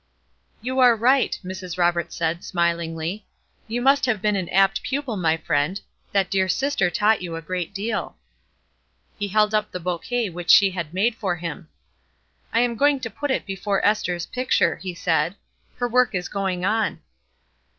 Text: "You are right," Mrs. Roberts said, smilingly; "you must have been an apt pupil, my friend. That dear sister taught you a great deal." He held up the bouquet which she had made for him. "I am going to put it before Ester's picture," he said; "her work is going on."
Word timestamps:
"You 0.63 0.79
are 0.79 0.95
right," 0.95 1.39
Mrs. 1.45 1.77
Roberts 1.77 2.15
said, 2.15 2.43
smilingly; 2.43 3.27
"you 3.67 3.83
must 3.83 4.07
have 4.07 4.19
been 4.19 4.35
an 4.35 4.49
apt 4.49 4.81
pupil, 4.81 5.15
my 5.15 5.37
friend. 5.37 5.79
That 6.11 6.31
dear 6.31 6.49
sister 6.49 6.89
taught 6.89 7.21
you 7.21 7.35
a 7.35 7.41
great 7.43 7.71
deal." 7.71 8.17
He 9.19 9.27
held 9.27 9.53
up 9.53 9.69
the 9.71 9.79
bouquet 9.79 10.31
which 10.31 10.49
she 10.49 10.71
had 10.71 10.91
made 10.91 11.13
for 11.13 11.35
him. 11.35 11.67
"I 12.51 12.61
am 12.61 12.75
going 12.77 12.99
to 13.01 13.11
put 13.11 13.29
it 13.29 13.45
before 13.45 13.85
Ester's 13.85 14.25
picture," 14.25 14.77
he 14.77 14.95
said; 14.95 15.35
"her 15.75 15.87
work 15.87 16.15
is 16.15 16.29
going 16.29 16.65
on." 16.65 17.01